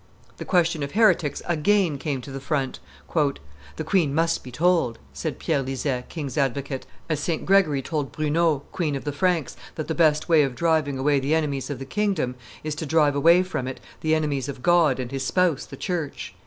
The 0.37 0.45
question 0.45 0.81
of 0.81 0.93
heretics 0.93 1.43
again 1.45 1.99
came 1.99 2.21
to 2.21 2.31
the 2.31 2.39
front. 2.39 2.79
"The 3.13 3.83
queen 3.85 4.15
must 4.15 4.43
be 4.43 4.51
told," 4.51 4.97
said 5.13 5.37
Peter 5.37 5.61
Lizet, 5.61 6.09
king's 6.09 6.39
advocate, 6.39 6.87
"as 7.07 7.19
St. 7.19 7.45
Gregory 7.45 7.83
told 7.83 8.11
Brunehaut, 8.11 8.63
Queen 8.71 8.95
of 8.95 9.03
the 9.03 9.11
Franks, 9.11 9.55
that 9.75 9.87
the 9.87 9.93
best 9.93 10.27
way 10.27 10.41
of 10.41 10.55
driving 10.55 10.97
away 10.97 11.19
the 11.19 11.35
enemies 11.35 11.69
of 11.69 11.77
the 11.77 11.85
kingdom 11.85 12.33
is 12.63 12.73
to 12.77 12.85
drive 12.87 13.15
away 13.15 13.43
from 13.43 13.67
it 13.67 13.79
the 13.99 14.15
enemies 14.15 14.49
of 14.49 14.63
God 14.63 14.99
and 14.99 15.11
His 15.11 15.23
spouse, 15.23 15.67
the 15.67 15.77
Church." 15.77 16.33